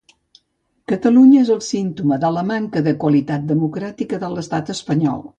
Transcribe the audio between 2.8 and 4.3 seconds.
de qualitat democràtica